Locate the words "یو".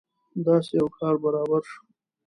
0.79-0.87